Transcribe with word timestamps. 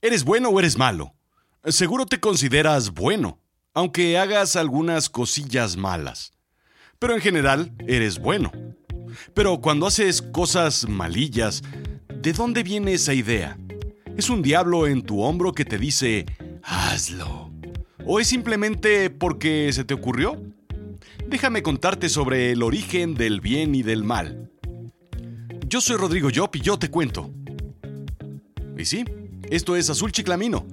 ¿Eres 0.00 0.22
bueno 0.22 0.50
o 0.50 0.60
eres 0.60 0.78
malo? 0.78 1.16
Seguro 1.64 2.06
te 2.06 2.20
consideras 2.20 2.92
bueno, 2.92 3.40
aunque 3.74 4.16
hagas 4.16 4.54
algunas 4.54 5.08
cosillas 5.08 5.76
malas. 5.76 6.30
Pero 7.00 7.14
en 7.14 7.20
general, 7.20 7.74
eres 7.84 8.20
bueno. 8.20 8.52
Pero 9.34 9.60
cuando 9.60 9.88
haces 9.88 10.22
cosas 10.22 10.88
malillas, 10.88 11.64
¿de 12.22 12.32
dónde 12.32 12.62
viene 12.62 12.92
esa 12.92 13.12
idea? 13.12 13.58
¿Es 14.16 14.30
un 14.30 14.40
diablo 14.40 14.86
en 14.86 15.02
tu 15.02 15.20
hombro 15.20 15.52
que 15.52 15.64
te 15.64 15.78
dice, 15.78 16.26
hazlo? 16.62 17.50
¿O 18.06 18.20
es 18.20 18.28
simplemente 18.28 19.10
porque 19.10 19.72
se 19.72 19.82
te 19.82 19.94
ocurrió? 19.94 20.40
Déjame 21.26 21.64
contarte 21.64 22.08
sobre 22.08 22.52
el 22.52 22.62
origen 22.62 23.14
del 23.14 23.40
bien 23.40 23.74
y 23.74 23.82
del 23.82 24.04
mal. 24.04 24.52
Yo 25.66 25.80
soy 25.80 25.96
Rodrigo 25.96 26.30
Yop 26.30 26.54
y 26.54 26.60
yo 26.60 26.78
te 26.78 26.88
cuento. 26.88 27.32
Y 28.78 28.84
sí, 28.84 29.04
esto 29.50 29.76
es 29.76 29.88
Azul 29.90 30.12
Chiclamino, 30.12 30.66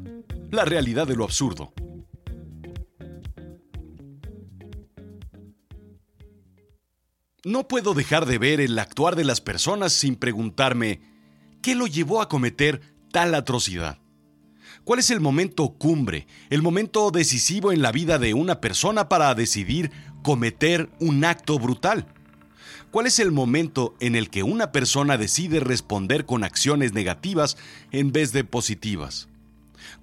la 0.52 0.66
realidad 0.66 1.08
de 1.08 1.16
lo 1.16 1.24
absurdo. 1.24 1.74
No 7.44 7.68
puedo 7.68 7.94
dejar 7.94 8.26
de 8.26 8.38
ver 8.38 8.60
el 8.60 8.78
actuar 8.80 9.16
de 9.16 9.24
las 9.24 9.40
personas 9.40 9.94
sin 9.94 10.16
preguntarme 10.16 11.00
qué 11.62 11.76
lo 11.76 11.86
llevó 11.88 12.22
a 12.22 12.28
cometer 12.28 12.82
tal 13.12 13.36
atrocidad. 13.36 14.00
¿Cuál 14.84 15.00
es 15.00 15.10
el 15.10 15.20
momento 15.20 15.76
cumbre, 15.78 16.28
el 16.50 16.62
momento 16.62 17.12
decisivo 17.12 17.72
en 17.72 17.82
la 17.82 17.92
vida 17.92 18.20
de 18.20 18.34
una 18.34 18.62
persona 18.62 19.10
para 19.10 19.34
decidir 19.36 19.92
cometer 20.24 20.90
un 21.00 21.24
acto 21.24 21.60
brutal? 21.60 22.15
¿Cuál 22.96 23.08
es 23.08 23.20
el 23.20 23.34
momento 23.34 23.94
en 24.00 24.16
el 24.16 24.30
que 24.30 24.42
una 24.42 24.72
persona 24.72 25.18
decide 25.18 25.60
responder 25.60 26.26
con 26.26 26.46
acciones 26.46 26.94
negativas 26.94 27.58
en 27.92 28.14
vez 28.14 28.32
de 28.32 28.46
positivas? 28.46 29.28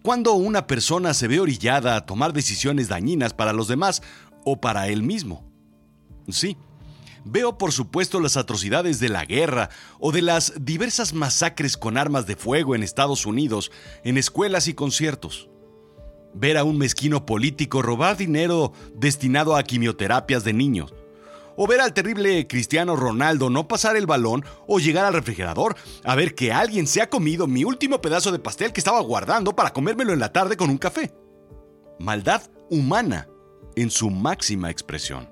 ¿Cuándo 0.03 0.35
una 0.35 0.67
persona 0.67 1.15
se 1.15 1.27
ve 1.27 1.41
orillada 1.41 1.97
a 1.97 2.05
tomar 2.05 2.35
decisiones 2.35 2.89
dañinas 2.89 3.33
para 3.33 3.55
los 3.55 3.67
demás 3.67 4.03
o 4.45 4.61
para 4.61 4.89
él 4.89 5.03
mismo? 5.03 5.43
Sí, 6.29 6.59
veo 7.25 7.57
por 7.57 7.73
supuesto 7.73 8.21
las 8.21 8.37
atrocidades 8.37 9.01
de 9.01 9.09
la 9.09 9.25
guerra 9.25 9.71
o 9.99 10.13
de 10.13 10.21
las 10.21 10.53
diversas 10.61 11.15
masacres 11.15 11.79
con 11.79 11.97
armas 11.97 12.27
de 12.27 12.37
fuego 12.37 12.75
en 12.75 12.83
Estados 12.83 13.25
Unidos, 13.25 13.73
en 14.05 14.19
escuelas 14.19 14.69
y 14.69 14.75
conciertos. 14.75 15.49
Ver 16.35 16.59
a 16.59 16.65
un 16.65 16.77
mezquino 16.77 17.25
político 17.25 17.81
robar 17.81 18.19
dinero 18.19 18.75
destinado 18.95 19.57
a 19.57 19.63
quimioterapias 19.63 20.45
de 20.45 20.53
niños 20.53 20.93
o 21.57 21.67
ver 21.67 21.81
al 21.81 21.95
terrible 21.95 22.47
Cristiano 22.47 22.97
Ronaldo 22.97 23.51
no 23.51 23.69
pasar 23.69 23.97
el 23.97 24.07
balón 24.07 24.45
o 24.67 24.79
llegar 24.79 25.05
al 25.05 25.15
refrigerador 25.15 25.77
a 26.05 26.15
ver 26.15 26.35
que 26.35 26.53
alguien 26.53 26.87
se 26.87 27.03
ha 27.03 27.11
comido 27.11 27.47
mi 27.47 27.65
último 27.65 28.01
pedazo 28.01 28.33
de 28.33 28.39
pastel 28.39 28.73
que 28.73 28.81
estaba 28.81 29.01
guardando 29.01 29.55
para 29.55 29.73
comérmelo 29.73 30.13
en 30.13 30.21
la 30.21 30.33
tarde 30.33 30.57
con 30.57 30.71
un 30.71 30.79
café. 30.79 31.13
Maldad 31.99 32.43
humana 32.71 33.29
en 33.77 33.91
su 33.91 34.11
máxima 34.11 34.71
expresión. 34.71 35.29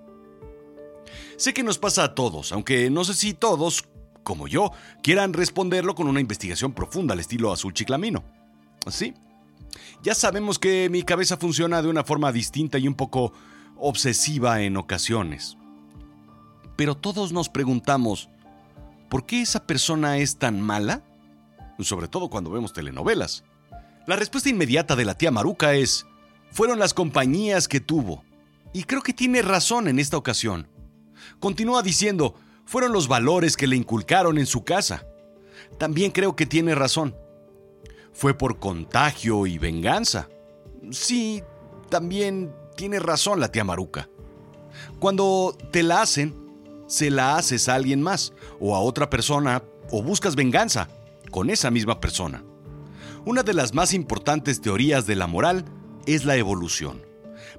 Sé 1.36 1.54
que 1.54 1.62
nos 1.62 1.78
pasa 1.78 2.04
a 2.04 2.14
todos, 2.14 2.52
aunque 2.52 2.90
no 2.90 3.04
sé 3.04 3.14
si 3.14 3.34
todos, 3.34 3.88
como 4.22 4.46
yo, 4.46 4.72
quieran 5.02 5.32
responderlo 5.32 5.94
con 5.94 6.06
una 6.06 6.20
investigación 6.20 6.72
profunda 6.72 7.14
al 7.14 7.20
estilo 7.20 7.52
azul 7.52 7.72
chiclamino. 7.72 8.22
Sí, 8.88 9.14
ya 10.02 10.14
sabemos 10.14 10.58
que 10.58 10.88
mi 10.90 11.02
cabeza 11.02 11.36
funciona 11.36 11.82
de 11.82 11.88
una 11.88 12.04
forma 12.04 12.32
distinta 12.32 12.78
y 12.78 12.88
un 12.88 12.94
poco 12.94 13.32
obsesiva 13.76 14.62
en 14.62 14.76
ocasiones. 14.76 15.56
Pero 16.80 16.96
todos 16.96 17.30
nos 17.30 17.50
preguntamos, 17.50 18.30
¿por 19.10 19.26
qué 19.26 19.42
esa 19.42 19.66
persona 19.66 20.16
es 20.16 20.38
tan 20.38 20.62
mala? 20.62 21.02
Sobre 21.78 22.08
todo 22.08 22.30
cuando 22.30 22.50
vemos 22.50 22.72
telenovelas. 22.72 23.44
La 24.06 24.16
respuesta 24.16 24.48
inmediata 24.48 24.96
de 24.96 25.04
la 25.04 25.12
tía 25.12 25.30
Maruca 25.30 25.74
es, 25.74 26.06
fueron 26.50 26.78
las 26.78 26.94
compañías 26.94 27.68
que 27.68 27.80
tuvo. 27.80 28.24
Y 28.72 28.84
creo 28.84 29.02
que 29.02 29.12
tiene 29.12 29.42
razón 29.42 29.88
en 29.88 29.98
esta 29.98 30.16
ocasión. 30.16 30.68
Continúa 31.38 31.82
diciendo, 31.82 32.34
fueron 32.64 32.94
los 32.94 33.08
valores 33.08 33.58
que 33.58 33.66
le 33.66 33.76
inculcaron 33.76 34.38
en 34.38 34.46
su 34.46 34.64
casa. 34.64 35.04
También 35.76 36.10
creo 36.12 36.34
que 36.34 36.46
tiene 36.46 36.74
razón. 36.74 37.14
Fue 38.14 38.32
por 38.32 38.58
contagio 38.58 39.46
y 39.46 39.58
venganza. 39.58 40.30
Sí, 40.92 41.42
también 41.90 42.54
tiene 42.74 43.00
razón 43.00 43.38
la 43.38 43.52
tía 43.52 43.64
Maruca. 43.64 44.08
Cuando 44.98 45.54
te 45.72 45.82
la 45.82 46.00
hacen, 46.00 46.39
se 46.90 47.08
la 47.08 47.36
haces 47.36 47.68
a 47.68 47.76
alguien 47.76 48.02
más 48.02 48.32
o 48.58 48.74
a 48.74 48.80
otra 48.80 49.08
persona 49.08 49.62
o 49.92 50.02
buscas 50.02 50.34
venganza 50.34 50.88
con 51.30 51.48
esa 51.48 51.70
misma 51.70 52.00
persona. 52.00 52.42
Una 53.24 53.44
de 53.44 53.54
las 53.54 53.74
más 53.74 53.94
importantes 53.94 54.60
teorías 54.60 55.06
de 55.06 55.14
la 55.14 55.28
moral 55.28 55.64
es 56.06 56.24
la 56.24 56.34
evolución. 56.34 57.00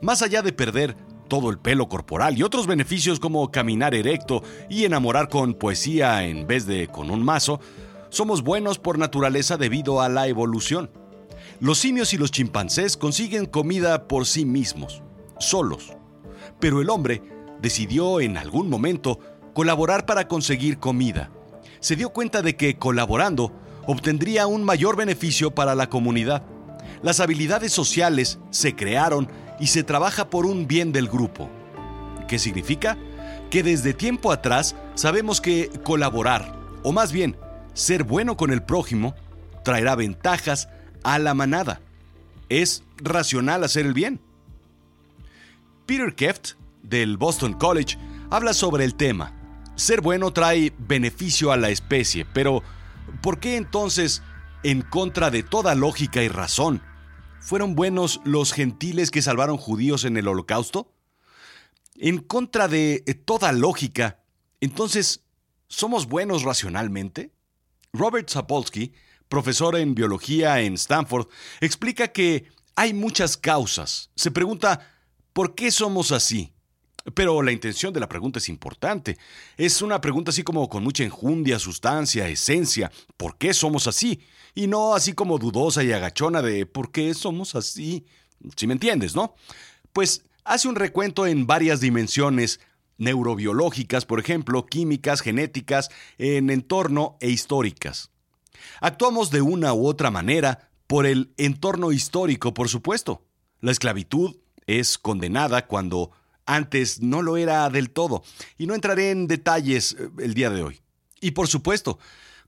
Más 0.02 0.22
allá 0.22 0.42
de 0.42 0.52
perder 0.52 0.98
todo 1.30 1.50
el 1.50 1.60
pelo 1.60 1.88
corporal 1.88 2.38
y 2.38 2.44
otros 2.44 2.68
beneficios 2.68 3.22
como 3.22 3.50
caminar 3.52 3.96
erecto 3.96 4.44
y 4.70 4.84
enamorar 4.84 5.30
con 5.30 5.54
poesía 5.54 6.26
en 6.26 6.46
vez 6.46 6.66
de 6.66 6.90
con 6.90 7.10
un 7.10 7.24
mazo, 7.24 7.62
somos 8.10 8.44
buenos 8.44 8.80
por 8.80 8.98
naturaleza 8.98 9.56
debido 9.56 10.02
a 10.02 10.10
la 10.10 10.28
evolución. 10.28 10.92
Los 11.62 11.78
simios 11.78 12.14
y 12.14 12.18
los 12.18 12.32
chimpancés 12.32 12.98
consiguen 12.98 13.46
comida 13.46 14.10
por 14.10 14.26
sí 14.26 14.44
mismos, 14.44 15.04
solos. 15.40 15.94
Pero 16.60 16.82
el 16.82 16.90
hombre 16.90 17.22
decidió 17.62 18.20
en 18.20 18.38
algún 18.38 18.70
momento 18.70 19.20
colaborar 19.54 20.06
para 20.06 20.28
conseguir 20.28 20.80
comida. 20.80 21.30
Se 21.80 21.96
dio 21.96 22.10
cuenta 22.10 22.42
de 22.42 22.56
que 22.56 22.78
colaborando 22.78 23.52
obtendría 23.86 24.48
un 24.48 24.64
mayor 24.64 24.96
beneficio 24.96 25.52
para 25.52 25.76
la 25.76 25.90
comunidad. 25.90 26.44
Las 27.02 27.20
habilidades 27.20 27.72
sociales 27.72 28.40
se 28.50 28.76
crearon 28.76 29.30
y 29.60 29.68
se 29.68 29.84
trabaja 29.84 30.30
por 30.30 30.46
un 30.46 30.68
bien 30.68 30.92
del 30.92 31.08
grupo. 31.08 31.50
¿Qué 32.28 32.40
significa? 32.40 32.98
Que 33.50 33.64
desde 33.64 33.94
tiempo 33.94 34.32
atrás 34.32 34.76
sabemos 34.96 35.42
que 35.42 35.70
colaborar, 35.84 36.56
o 36.84 36.92
más 36.92 37.12
bien, 37.12 37.36
ser 37.74 38.04
bueno 38.04 38.38
con 38.38 38.52
el 38.52 38.64
prójimo, 38.64 39.16
traerá 39.64 39.96
ventajas 39.96 40.70
a 41.04 41.20
la 41.20 41.34
manada. 41.34 41.82
Es 42.50 42.84
racional 42.98 43.64
hacer 43.64 43.86
el 43.86 43.94
bien. 43.94 44.20
Peter 45.86 46.14
Keft 46.16 46.54
del 46.84 47.18
Boston 47.18 47.54
College, 47.54 47.98
habla 48.30 48.54
sobre 48.54 48.86
el 48.86 48.96
tema. 48.96 49.38
Ser 49.76 50.02
bueno 50.02 50.32
trae 50.32 50.74
beneficio 50.78 51.52
a 51.52 51.58
la 51.58 51.70
especie, 51.70 52.26
pero 52.26 52.64
¿por 53.22 53.40
qué 53.40 53.56
entonces, 53.56 54.22
en 54.64 54.82
contra 54.82 55.32
de 55.32 55.44
toda 55.44 55.76
lógica 55.76 56.22
y 56.24 56.28
razón, 56.28 56.82
fueron 57.40 57.76
buenos 57.76 58.22
los 58.24 58.54
gentiles 58.54 59.12
que 59.12 59.22
salvaron 59.22 59.58
judíos 59.58 60.06
en 60.06 60.18
el 60.18 60.28
holocausto? 60.28 60.94
En 61.96 62.20
contra 62.20 62.68
de 62.68 63.00
toda 63.26 63.52
lógica, 63.52 64.22
entonces, 64.62 65.24
¿somos 65.68 66.08
buenos 66.08 66.44
racionalmente? 66.44 67.34
Robert 67.94 68.30
Sapolsky, 68.30 68.94
profesor 69.28 69.76
en 69.76 69.96
biología 69.96 70.62
en 70.62 70.76
Stanford, 70.76 71.28
explica 71.60 72.10
que 72.10 72.46
hay 72.76 72.94
muchas 72.94 73.36
causas. 73.38 74.12
Se 74.16 74.30
pregunta, 74.30 74.88
¿por 75.34 75.56
qué 75.56 75.72
somos 75.72 76.12
así? 76.12 76.54
Pero 77.14 77.42
la 77.42 77.52
intención 77.52 77.94
de 77.94 78.00
la 78.00 78.10
pregunta 78.10 78.40
es 78.40 78.50
importante. 78.50 79.18
Es 79.58 79.82
una 79.82 80.02
pregunta 80.02 80.30
así 80.30 80.44
como 80.44 80.70
con 80.70 80.84
mucha 80.84 81.04
enjundia, 81.04 81.60
sustancia, 81.60 82.28
esencia. 82.28 82.92
¿Por 83.18 83.38
qué 83.38 83.54
somos 83.54 83.88
así? 83.88 84.22
Y 84.54 84.68
no 84.68 84.94
así 84.94 85.14
como 85.14 85.38
dudosa 85.38 85.84
y 85.84 85.92
agachona 85.92 86.42
de 86.42 86.66
¿por 86.66 86.92
qué 86.92 87.14
somos 87.14 87.56
así? 87.56 88.06
Si 88.56 88.68
me 88.68 88.74
entiendes, 88.74 89.16
¿no? 89.16 89.36
Pues 89.94 90.24
hace 90.44 90.68
un 90.68 90.76
recuento 90.76 91.26
en 91.26 91.48
varias 91.48 91.80
dimensiones 91.80 92.60
neurobiológicas, 92.98 94.06
por 94.06 94.20
ejemplo, 94.20 94.66
químicas, 94.68 95.22
genéticas, 95.22 95.90
en 96.18 96.50
entorno 96.50 97.18
e 97.20 97.30
históricas. 97.30 98.12
Actuamos 98.80 99.32
de 99.32 99.42
una 99.42 99.74
u 99.74 99.88
otra 99.88 100.12
manera 100.12 100.70
por 100.86 101.06
el 101.06 101.34
entorno 101.38 101.92
histórico, 101.92 102.54
por 102.54 102.70
supuesto. 102.70 103.24
La 103.60 103.72
esclavitud 103.72 104.36
es 104.68 104.98
condenada 104.98 105.66
cuando 105.66 106.12
antes 106.46 107.02
no 107.02 107.22
lo 107.22 107.38
era 107.38 107.70
del 107.70 107.90
todo, 107.90 108.24
y 108.58 108.68
no 108.68 108.76
entraré 108.76 109.12
en 109.12 109.28
detalles 109.28 109.96
eh, 110.00 110.10
el 110.20 110.34
día 110.34 110.50
de 110.50 110.64
hoy. 110.64 110.82
Y 111.22 111.32
por 111.32 111.48
supuesto, 111.48 112.00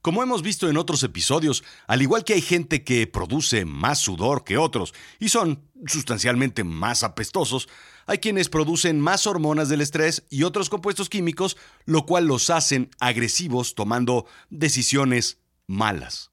como 0.04 0.22
hemos 0.22 0.42
visto 0.42 0.68
en 0.68 0.76
otros 0.76 1.02
episodios, 1.02 1.64
al 1.86 2.02
igual 2.02 2.24
que 2.24 2.34
hay 2.34 2.42
gente 2.42 2.84
que 2.84 3.06
produce 3.06 3.64
más 3.64 4.00
sudor 4.00 4.44
que 4.44 4.58
otros 4.58 4.92
y 5.18 5.30
son 5.30 5.62
sustancialmente 5.86 6.62
más 6.62 7.02
apestosos, 7.02 7.70
hay 8.06 8.18
quienes 8.18 8.50
producen 8.50 9.00
más 9.00 9.26
hormonas 9.26 9.70
del 9.70 9.80
estrés 9.80 10.24
y 10.28 10.42
otros 10.42 10.68
compuestos 10.68 11.08
químicos, 11.08 11.56
lo 11.86 12.04
cual 12.04 12.26
los 12.26 12.50
hacen 12.50 12.90
agresivos 13.00 13.74
tomando 13.74 14.26
decisiones 14.50 15.38
malas. 15.66 16.32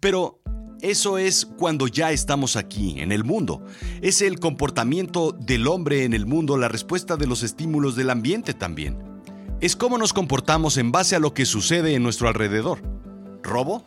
Pero 0.00 0.42
eso 0.82 1.16
es 1.16 1.46
cuando 1.46 1.86
ya 1.86 2.12
estamos 2.12 2.56
aquí, 2.56 3.00
en 3.00 3.12
el 3.12 3.24
mundo. 3.24 3.64
Es 4.02 4.20
el 4.20 4.38
comportamiento 4.38 5.32
del 5.32 5.66
hombre 5.66 6.04
en 6.04 6.12
el 6.12 6.26
mundo 6.26 6.56
la 6.58 6.68
respuesta 6.68 7.16
de 7.16 7.26
los 7.26 7.42
estímulos 7.42 7.96
del 7.96 8.10
ambiente 8.10 8.52
también. 8.52 8.98
Es 9.60 9.76
cómo 9.76 9.96
nos 9.96 10.12
comportamos 10.12 10.76
en 10.76 10.92
base 10.92 11.16
a 11.16 11.20
lo 11.20 11.34
que 11.34 11.46
sucede 11.46 11.94
en 11.94 12.02
nuestro 12.02 12.28
alrededor. 12.28 12.82
¿Robo? 13.42 13.84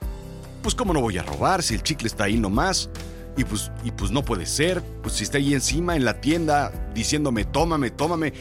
pues 0.65 0.73
cómo 0.73 0.93
no 0.93 0.99
voy 1.01 1.15
a 1.19 1.21
robar 1.21 1.61
si 1.61 1.75
el 1.75 1.83
chicle 1.83 2.07
está 2.07 2.23
ahí 2.23 2.37
nomás. 2.37 2.89
Y 3.37 3.43
pues, 3.43 3.71
y 3.83 3.91
pues 3.91 4.09
no 4.09 4.25
puede 4.25 4.47
ser, 4.47 4.81
pues 5.03 5.13
si 5.13 5.23
está 5.23 5.37
ahí 5.37 5.53
encima 5.53 5.95
en 5.95 6.03
la 6.03 6.19
tienda 6.21 6.71
diciéndome 6.95 7.45
tómame, 7.45 7.91
tómame, 7.91 8.33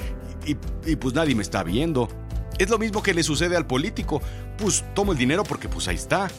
y, 0.46 0.56
y 0.90 0.96
pues 0.96 1.12
nadie 1.12 1.34
me 1.34 1.42
está 1.42 1.62
viendo. 1.62 2.08
Es 2.56 2.70
lo 2.70 2.78
mismo 2.78 3.02
que 3.02 3.12
le 3.12 3.22
sucede 3.22 3.58
al 3.58 3.66
político, 3.66 4.22
pues 4.56 4.82
tomo 4.94 5.12
el 5.12 5.18
dinero 5.18 5.44
porque 5.44 5.68
pues 5.68 5.86
ahí 5.86 5.96
está. 5.96 6.30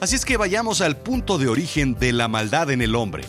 Así 0.00 0.14
es 0.16 0.24
que 0.24 0.36
vayamos 0.36 0.80
al 0.80 0.96
punto 0.96 1.38
de 1.38 1.48
origen 1.48 1.94
de 1.94 2.12
la 2.12 2.28
maldad 2.28 2.70
en 2.70 2.82
el 2.82 2.94
hombre, 2.94 3.24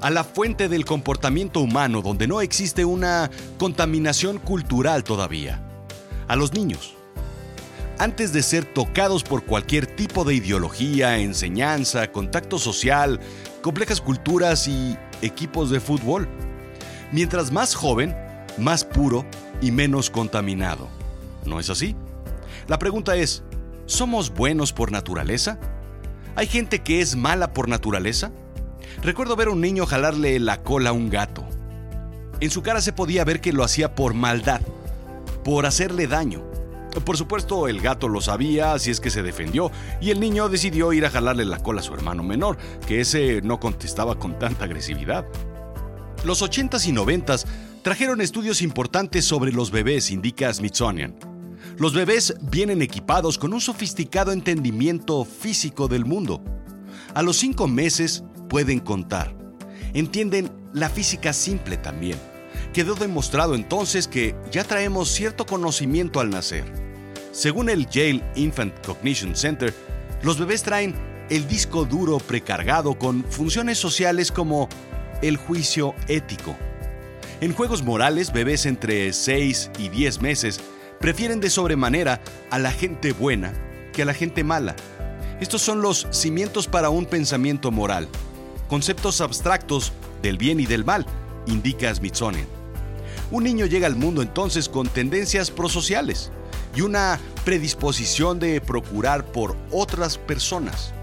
a 0.00 0.10
la 0.10 0.24
fuente 0.24 0.68
del 0.68 0.84
comportamiento 0.84 1.60
humano 1.60 2.02
donde 2.02 2.26
no 2.26 2.40
existe 2.40 2.84
una 2.84 3.30
contaminación 3.58 4.38
cultural 4.38 5.04
todavía, 5.04 5.62
a 6.28 6.36
los 6.36 6.52
niños. 6.52 6.94
Antes 7.98 8.32
de 8.32 8.42
ser 8.42 8.64
tocados 8.64 9.22
por 9.22 9.44
cualquier 9.44 9.86
tipo 9.86 10.24
de 10.24 10.34
ideología, 10.34 11.18
enseñanza, 11.18 12.10
contacto 12.10 12.58
social, 12.58 13.20
complejas 13.62 14.00
culturas 14.00 14.66
y 14.66 14.98
equipos 15.22 15.70
de 15.70 15.80
fútbol. 15.80 16.28
Mientras 17.12 17.52
más 17.52 17.74
joven, 17.76 18.16
más 18.58 18.84
puro 18.84 19.24
y 19.60 19.70
menos 19.70 20.10
contaminado. 20.10 20.88
¿No 21.44 21.60
es 21.60 21.70
así? 21.70 21.94
La 22.66 22.78
pregunta 22.78 23.14
es, 23.16 23.42
¿somos 23.86 24.32
buenos 24.32 24.72
por 24.72 24.92
naturaleza? 24.92 25.58
¿Hay 26.36 26.46
gente 26.46 26.80
que 26.82 27.00
es 27.00 27.16
mala 27.16 27.52
por 27.52 27.68
naturaleza? 27.68 28.32
Recuerdo 29.02 29.36
ver 29.36 29.48
a 29.48 29.52
un 29.52 29.60
niño 29.60 29.86
jalarle 29.86 30.38
la 30.40 30.62
cola 30.62 30.90
a 30.90 30.92
un 30.92 31.10
gato. 31.10 31.44
En 32.40 32.50
su 32.50 32.62
cara 32.62 32.80
se 32.80 32.92
podía 32.92 33.24
ver 33.24 33.40
que 33.40 33.52
lo 33.52 33.64
hacía 33.64 33.94
por 33.94 34.14
maldad, 34.14 34.60
por 35.44 35.66
hacerle 35.66 36.06
daño. 36.06 36.42
Por 37.04 37.16
supuesto, 37.16 37.66
el 37.68 37.80
gato 37.80 38.08
lo 38.08 38.20
sabía, 38.20 38.72
así 38.72 38.90
es 38.90 39.00
que 39.00 39.10
se 39.10 39.22
defendió, 39.22 39.70
y 40.00 40.10
el 40.10 40.20
niño 40.20 40.48
decidió 40.48 40.92
ir 40.92 41.06
a 41.06 41.10
jalarle 41.10 41.44
la 41.44 41.58
cola 41.58 41.80
a 41.80 41.84
su 41.84 41.92
hermano 41.92 42.22
menor, 42.22 42.56
que 42.86 43.00
ese 43.00 43.40
no 43.42 43.58
contestaba 43.58 44.18
con 44.18 44.38
tanta 44.38 44.64
agresividad. 44.64 45.26
Los 46.24 46.42
80s 46.42 46.86
y 46.86 46.92
90s 46.92 47.46
trajeron 47.82 48.20
estudios 48.20 48.62
importantes 48.62 49.24
sobre 49.24 49.52
los 49.52 49.70
bebés, 49.70 50.10
indica 50.10 50.52
Smithsonian. 50.52 51.33
Los 51.76 51.92
bebés 51.92 52.34
vienen 52.40 52.82
equipados 52.82 53.36
con 53.36 53.52
un 53.52 53.60
sofisticado 53.60 54.30
entendimiento 54.30 55.24
físico 55.24 55.88
del 55.88 56.04
mundo. 56.04 56.40
A 57.14 57.22
los 57.22 57.36
cinco 57.36 57.66
meses 57.66 58.22
pueden 58.48 58.78
contar. 58.78 59.36
Entienden 59.92 60.52
la 60.72 60.88
física 60.88 61.32
simple 61.32 61.76
también. 61.76 62.16
Quedó 62.72 62.94
demostrado 62.94 63.56
entonces 63.56 64.06
que 64.06 64.36
ya 64.52 64.62
traemos 64.62 65.08
cierto 65.08 65.46
conocimiento 65.46 66.20
al 66.20 66.30
nacer. 66.30 66.64
Según 67.32 67.68
el 67.68 67.88
Yale 67.88 68.22
Infant 68.36 68.74
Cognition 68.86 69.34
Center, 69.34 69.74
los 70.22 70.38
bebés 70.38 70.62
traen 70.62 70.94
el 71.28 71.48
disco 71.48 71.84
duro 71.84 72.18
precargado 72.18 72.96
con 72.96 73.24
funciones 73.24 73.78
sociales 73.78 74.30
como 74.30 74.68
el 75.22 75.36
juicio 75.36 75.94
ético. 76.06 76.56
En 77.40 77.52
juegos 77.52 77.82
morales, 77.82 78.32
bebés 78.32 78.64
entre 78.64 79.12
6 79.12 79.72
y 79.78 79.88
10 79.88 80.20
meses 80.22 80.60
prefieren 81.04 81.38
de 81.38 81.50
sobremanera 81.50 82.22
a 82.48 82.58
la 82.58 82.72
gente 82.72 83.12
buena 83.12 83.52
que 83.92 84.00
a 84.00 84.04
la 84.06 84.14
gente 84.14 84.42
mala. 84.42 84.74
Estos 85.38 85.60
son 85.60 85.82
los 85.82 86.06
cimientos 86.12 86.66
para 86.66 86.88
un 86.88 87.04
pensamiento 87.04 87.70
moral, 87.70 88.08
conceptos 88.68 89.20
abstractos 89.20 89.92
del 90.22 90.38
bien 90.38 90.60
y 90.60 90.64
del 90.64 90.86
mal, 90.86 91.04
indica 91.46 91.94
Smithsonian. 91.94 92.46
Un 93.30 93.44
niño 93.44 93.66
llega 93.66 93.86
al 93.86 93.96
mundo 93.96 94.22
entonces 94.22 94.66
con 94.66 94.88
tendencias 94.88 95.50
prosociales 95.50 96.32
y 96.74 96.80
una 96.80 97.20
predisposición 97.44 98.38
de 98.38 98.62
procurar 98.62 99.26
por 99.26 99.58
otras 99.70 100.16
personas. 100.16 100.94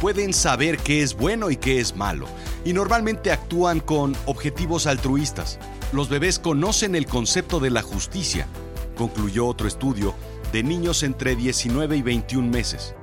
Pueden 0.00 0.34
saber 0.34 0.76
qué 0.76 1.02
es 1.02 1.16
bueno 1.16 1.50
y 1.50 1.56
qué 1.56 1.80
es 1.80 1.96
malo, 1.96 2.28
y 2.64 2.74
normalmente 2.74 3.32
actúan 3.32 3.80
con 3.80 4.14
objetivos 4.26 4.86
altruistas. 4.86 5.58
Los 5.90 6.08
bebés 6.08 6.38
conocen 6.38 6.94
el 6.94 7.06
concepto 7.06 7.58
de 7.58 7.70
la 7.70 7.82
justicia 7.82 8.46
concluyó 8.94 9.46
otro 9.46 9.68
estudio 9.68 10.14
de 10.52 10.62
niños 10.62 11.02
entre 11.02 11.34
19 11.34 11.96
y 11.96 12.02
21 12.02 12.48
meses. 12.48 12.94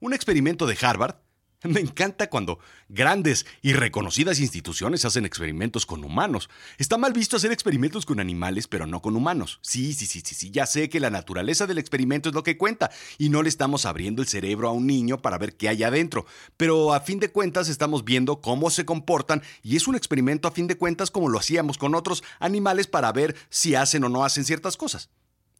Un 0.00 0.12
experimento 0.12 0.66
de 0.66 0.76
Harvard 0.80 1.23
me 1.68 1.80
encanta 1.80 2.28
cuando 2.28 2.58
grandes 2.88 3.46
y 3.62 3.72
reconocidas 3.72 4.38
instituciones 4.38 5.04
hacen 5.04 5.24
experimentos 5.24 5.86
con 5.86 6.04
humanos. 6.04 6.50
Está 6.76 6.98
mal 6.98 7.12
visto 7.12 7.36
hacer 7.36 7.52
experimentos 7.52 8.04
con 8.04 8.20
animales, 8.20 8.68
pero 8.68 8.86
no 8.86 9.00
con 9.00 9.16
humanos. 9.16 9.60
Sí, 9.62 9.94
sí, 9.94 10.06
sí, 10.06 10.20
sí, 10.24 10.34
sí, 10.34 10.50
ya 10.50 10.66
sé 10.66 10.88
que 10.90 11.00
la 11.00 11.10
naturaleza 11.10 11.66
del 11.66 11.78
experimento 11.78 12.28
es 12.28 12.34
lo 12.34 12.42
que 12.42 12.58
cuenta 12.58 12.90
y 13.16 13.30
no 13.30 13.42
le 13.42 13.48
estamos 13.48 13.86
abriendo 13.86 14.20
el 14.20 14.28
cerebro 14.28 14.68
a 14.68 14.72
un 14.72 14.86
niño 14.86 15.22
para 15.22 15.38
ver 15.38 15.56
qué 15.56 15.70
hay 15.70 15.82
adentro. 15.82 16.26
Pero 16.56 16.92
a 16.92 17.00
fin 17.00 17.18
de 17.18 17.30
cuentas 17.30 17.68
estamos 17.68 18.04
viendo 18.04 18.40
cómo 18.42 18.68
se 18.68 18.84
comportan 18.84 19.42
y 19.62 19.76
es 19.76 19.88
un 19.88 19.94
experimento 19.94 20.48
a 20.48 20.52
fin 20.52 20.66
de 20.66 20.76
cuentas 20.76 21.10
como 21.10 21.30
lo 21.30 21.38
hacíamos 21.38 21.78
con 21.78 21.94
otros 21.94 22.22
animales 22.40 22.86
para 22.86 23.10
ver 23.12 23.34
si 23.48 23.74
hacen 23.74 24.04
o 24.04 24.10
no 24.10 24.24
hacen 24.24 24.44
ciertas 24.44 24.76
cosas. 24.76 25.08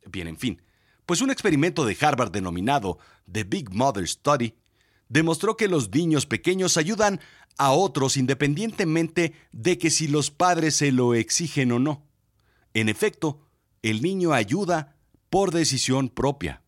Bien, 0.07 0.29
en 0.29 0.37
fin. 0.37 0.61
Pues 1.07 1.21
un 1.21 1.31
experimento 1.31 1.85
de 1.85 1.97
Harvard 2.01 2.31
denominado 2.31 2.99
The 3.31 3.45
Big 3.45 3.73
Mother 3.73 4.07
Study 4.09 4.55
demostró 5.09 5.57
que 5.57 5.69
los 5.69 5.93
niños 5.95 6.27
pequeños 6.27 6.77
ayudan 6.77 7.21
a 7.57 7.73
otros 7.73 8.17
independientemente 8.17 9.35
de 9.53 9.79
que 9.79 9.91
si 9.91 10.09
los 10.09 10.31
padres 10.31 10.77
se 10.77 10.93
lo 10.93 11.15
exigen 11.15 11.73
o 11.73 11.79
no. 11.79 12.07
En 12.73 12.89
efecto, 12.89 13.41
el 13.83 14.03
niño 14.03 14.33
ayuda 14.33 14.97
por 15.31 15.53
decisión 15.53 16.09
propia. 16.09 16.63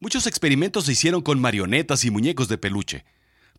Muchos 0.00 0.26
experimentos 0.26 0.86
se 0.86 0.92
hicieron 0.92 1.22
con 1.22 1.40
marionetas 1.40 2.04
y 2.04 2.10
muñecos 2.10 2.48
de 2.48 2.58
peluche. 2.58 3.04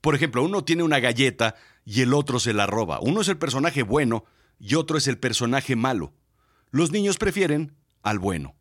Por 0.01 0.15
ejemplo, 0.15 0.44
uno 0.44 0.65
tiene 0.65 0.83
una 0.83 1.00
galleta 1.00 1.56
y 1.86 2.01
el 2.01 2.13
otro 2.13 2.39
se 2.39 2.53
la 2.53 2.65
roba. 2.65 3.00
Uno 3.01 3.21
es 3.21 3.29
el 3.29 3.38
personaje 3.38 3.83
bueno 3.83 4.25
y 4.59 4.75
otro 4.75 4.97
es 4.97 5.07
el 5.07 5.18
personaje 5.18 5.77
malo. 5.77 6.13
Los 6.71 6.91
niños 6.91 7.18
prefieren 7.18 7.75
al 8.01 8.19
bueno. 8.19 8.56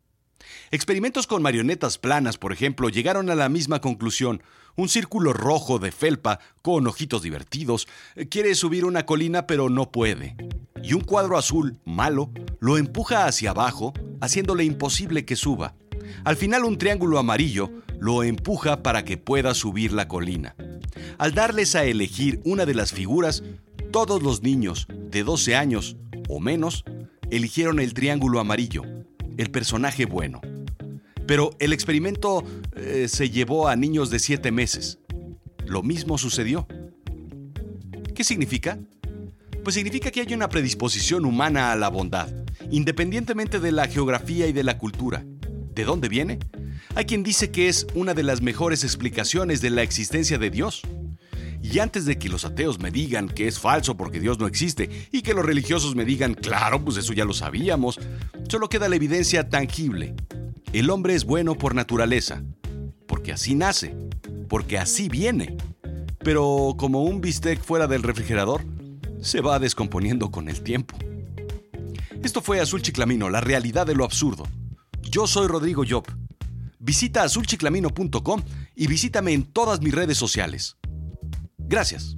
Experimentos 0.71 1.27
con 1.27 1.41
marionetas 1.41 1.97
planas, 1.97 2.37
por 2.37 2.53
ejemplo, 2.53 2.89
llegaron 2.89 3.29
a 3.29 3.35
la 3.35 3.49
misma 3.49 3.81
conclusión. 3.81 4.41
Un 4.75 4.89
círculo 4.89 5.33
rojo 5.33 5.77
de 5.79 5.91
felpa, 5.91 6.39
con 6.61 6.87
ojitos 6.87 7.21
divertidos, 7.21 7.87
quiere 8.29 8.55
subir 8.55 8.85
una 8.85 9.05
colina 9.05 9.45
pero 9.45 9.69
no 9.69 9.91
puede. 9.91 10.35
Y 10.81 10.93
un 10.93 11.01
cuadro 11.01 11.37
azul, 11.37 11.77
malo, 11.85 12.31
lo 12.59 12.77
empuja 12.77 13.25
hacia 13.25 13.51
abajo, 13.51 13.93
haciéndole 14.19 14.63
imposible 14.63 15.25
que 15.25 15.35
suba. 15.35 15.75
Al 16.23 16.37
final 16.37 16.65
un 16.65 16.77
triángulo 16.77 17.19
amarillo 17.19 17.71
lo 17.99 18.23
empuja 18.23 18.83
para 18.83 19.05
que 19.05 19.17
pueda 19.17 19.53
subir 19.53 19.93
la 19.93 20.07
colina. 20.07 20.55
Al 21.17 21.33
darles 21.33 21.75
a 21.75 21.85
elegir 21.85 22.41
una 22.43 22.65
de 22.65 22.73
las 22.73 22.91
figuras, 22.91 23.43
todos 23.91 24.23
los 24.23 24.41
niños 24.41 24.87
de 24.89 25.23
12 25.23 25.55
años 25.55 25.95
o 26.27 26.39
menos 26.39 26.83
eligieron 27.29 27.79
el 27.79 27.93
triángulo 27.93 28.39
amarillo 28.39 28.83
el 29.37 29.51
personaje 29.51 30.05
bueno. 30.05 30.41
Pero 31.25 31.51
el 31.59 31.73
experimento 31.73 32.43
eh, 32.75 33.07
se 33.07 33.29
llevó 33.29 33.67
a 33.67 33.75
niños 33.75 34.09
de 34.09 34.19
7 34.19 34.51
meses. 34.51 34.99
Lo 35.65 35.83
mismo 35.83 36.17
sucedió. 36.17 36.67
¿Qué 38.13 38.23
significa? 38.23 38.77
Pues 39.63 39.75
significa 39.75 40.11
que 40.11 40.21
hay 40.21 40.33
una 40.33 40.49
predisposición 40.49 41.25
humana 41.25 41.71
a 41.71 41.75
la 41.75 41.89
bondad, 41.89 42.27
independientemente 42.69 43.59
de 43.59 43.71
la 43.71 43.87
geografía 43.87 44.47
y 44.47 44.53
de 44.53 44.63
la 44.63 44.77
cultura. 44.77 45.25
¿De 45.73 45.85
dónde 45.85 46.09
viene? 46.09 46.39
Hay 46.95 47.05
quien 47.05 47.23
dice 47.23 47.49
que 47.49 47.69
es 47.69 47.87
una 47.95 48.13
de 48.13 48.23
las 48.23 48.41
mejores 48.41 48.83
explicaciones 48.83 49.61
de 49.61 49.69
la 49.69 49.81
existencia 49.81 50.37
de 50.37 50.49
Dios. 50.49 50.83
Y 51.63 51.79
antes 51.79 52.05
de 52.05 52.19
que 52.19 52.27
los 52.27 52.43
ateos 52.43 52.79
me 52.79 52.91
digan 52.91 53.29
que 53.29 53.47
es 53.47 53.57
falso 53.57 53.95
porque 53.95 54.19
Dios 54.19 54.37
no 54.37 54.47
existe 54.47 55.07
y 55.13 55.21
que 55.21 55.33
los 55.33 55.45
religiosos 55.45 55.95
me 55.95 56.03
digan, 56.03 56.33
claro, 56.33 56.83
pues 56.83 56.97
eso 56.97 57.13
ya 57.13 57.23
lo 57.23 57.33
sabíamos, 57.33 57.99
solo 58.49 58.67
queda 58.67 58.89
la 58.89 58.97
evidencia 58.97 59.49
tangible. 59.49 60.13
El 60.73 60.89
hombre 60.89 61.15
es 61.15 61.23
bueno 61.23 61.55
por 61.55 61.73
naturaleza, 61.73 62.43
porque 63.07 63.31
así 63.31 63.55
nace, 63.55 63.95
porque 64.49 64.77
así 64.77 65.07
viene. 65.07 65.55
Pero 66.19 66.75
como 66.77 67.03
un 67.03 67.21
bistec 67.21 67.61
fuera 67.61 67.87
del 67.87 68.03
refrigerador, 68.03 68.65
se 69.21 69.39
va 69.39 69.57
descomponiendo 69.57 70.31
con 70.31 70.49
el 70.49 70.61
tiempo. 70.63 70.97
Esto 72.23 72.41
fue 72.41 72.59
Azul 72.59 72.81
Chiclamino, 72.81 73.29
la 73.29 73.39
realidad 73.39 73.87
de 73.87 73.95
lo 73.95 74.03
absurdo. 74.03 74.43
Yo 75.01 75.27
soy 75.27 75.47
Rodrigo 75.47 75.83
Job. 75.89 76.05
Visita 76.79 77.23
azulchiclamino.com 77.23 78.41
y 78.75 78.87
visítame 78.87 79.31
en 79.31 79.43
todas 79.43 79.81
mis 79.81 79.93
redes 79.93 80.17
sociales. 80.17 80.75
Gracias. 81.67 82.17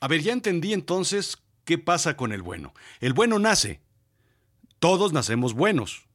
A 0.00 0.06
ver, 0.06 0.20
ya 0.20 0.34
entendí 0.34 0.74
entonces 0.74 1.38
¿qué 1.64 1.78
pasa 1.78 2.14
con 2.14 2.32
el 2.32 2.42
bueno? 2.42 2.74
El 3.00 3.14
bueno 3.14 3.38
nace. 3.38 3.80
Todos 4.78 5.14
nacemos 5.14 5.54
buenos. 5.54 6.06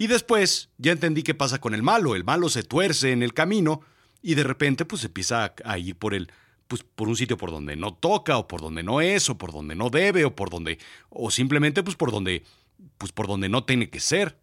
Y 0.00 0.06
después 0.06 0.70
ya 0.78 0.92
entendí 0.92 1.22
qué 1.22 1.34
pasa 1.34 1.60
con 1.60 1.74
el 1.74 1.82
malo. 1.82 2.16
El 2.16 2.24
malo 2.24 2.48
se 2.48 2.62
tuerce 2.62 3.12
en 3.12 3.22
el 3.22 3.34
camino 3.34 3.82
y 4.22 4.34
de 4.34 4.44
repente 4.44 4.86
pues 4.86 5.04
empieza 5.04 5.44
a, 5.44 5.54
a 5.62 5.76
ir 5.76 5.94
por 5.94 6.14
el 6.14 6.32
pues 6.68 6.82
por 6.82 7.06
un 7.10 7.16
sitio 7.16 7.36
por 7.36 7.50
donde 7.50 7.76
no 7.76 7.92
toca 7.92 8.38
o 8.38 8.48
por 8.48 8.62
donde 8.62 8.82
no 8.82 9.02
es 9.02 9.28
o 9.28 9.36
por 9.36 9.52
donde 9.52 9.74
no 9.74 9.90
debe 9.90 10.24
o 10.24 10.34
por 10.34 10.48
donde 10.48 10.78
o 11.10 11.30
simplemente 11.30 11.82
pues 11.82 11.96
por 11.96 12.12
donde 12.12 12.44
pues 12.96 13.12
por 13.12 13.26
donde 13.26 13.50
no 13.50 13.64
tiene 13.64 13.90
que 13.90 14.00
ser. 14.00 14.38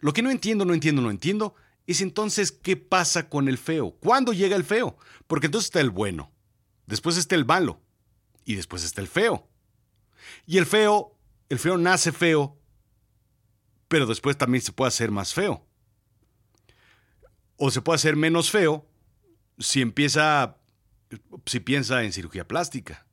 Lo 0.00 0.14
que 0.14 0.22
no 0.22 0.30
entiendo, 0.30 0.64
no 0.64 0.72
entiendo, 0.72 1.02
no 1.02 1.10
entiendo 1.10 1.56
es 1.86 2.00
entonces 2.00 2.50
qué 2.50 2.78
pasa 2.78 3.28
con 3.28 3.48
el 3.48 3.58
feo. 3.58 3.90
¿Cuándo 4.00 4.32
llega 4.32 4.56
el 4.56 4.64
feo? 4.64 4.96
Porque 5.26 5.44
entonces 5.44 5.66
está 5.66 5.80
el 5.82 5.90
bueno, 5.90 6.32
después 6.86 7.18
está 7.18 7.34
el 7.34 7.44
malo 7.44 7.82
y 8.46 8.54
después 8.54 8.82
está 8.82 9.02
el 9.02 9.08
feo. 9.08 9.46
Y 10.46 10.56
el 10.56 10.64
feo, 10.64 11.18
el 11.50 11.58
feo 11.58 11.76
nace 11.76 12.12
feo, 12.12 12.56
pero 13.92 14.06
después 14.06 14.38
también 14.38 14.62
se 14.62 14.72
puede 14.72 14.88
hacer 14.88 15.10
más 15.10 15.34
feo. 15.34 15.66
O 17.58 17.70
se 17.70 17.82
puede 17.82 17.96
hacer 17.96 18.16
menos 18.16 18.50
feo 18.50 18.88
si 19.58 19.82
empieza 19.82 20.56
si 21.44 21.60
piensa 21.60 22.02
en 22.02 22.14
cirugía 22.14 22.48
plástica. 22.48 23.06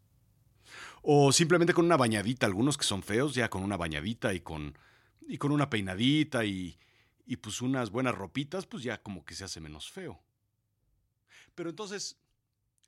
O 1.01 1.33
simplemente 1.33 1.73
con 1.73 1.83
una 1.83 1.97
bañadita, 1.97 2.45
algunos 2.45 2.77
que 2.77 2.85
son 2.85 3.03
feos 3.03 3.35
ya 3.35 3.49
con 3.49 3.61
una 3.61 3.75
bañadita 3.75 4.33
y 4.33 4.39
con, 4.39 4.77
y 5.27 5.37
con 5.37 5.51
una 5.51 5.69
peinadita 5.69 6.45
y, 6.45 6.79
y 7.25 7.35
pues 7.35 7.61
unas 7.61 7.89
buenas 7.89 8.15
ropitas, 8.15 8.65
pues 8.65 8.81
ya 8.81 9.01
como 9.01 9.25
que 9.25 9.35
se 9.35 9.43
hace 9.43 9.59
menos 9.59 9.91
feo. 9.91 10.23
Pero 11.55 11.71
entonces, 11.71 12.21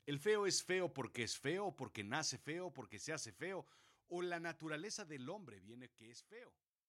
¿el 0.05 0.17
feo 0.17 0.48
es 0.48 0.63
feo 0.63 0.93
porque 0.93 1.24
es 1.24 1.38
feo, 1.38 1.75
porque 1.75 2.05
nace 2.05 2.38
feo, 2.38 2.71
porque 2.71 3.00
se 3.00 3.12
hace 3.12 3.33
feo? 3.33 3.65
¿O 4.07 4.21
la 4.21 4.39
naturaleza 4.39 5.03
del 5.03 5.29
hombre 5.29 5.60
viene 5.60 5.89
que 5.89 6.10
es 6.10 6.24
feo? 6.24 6.53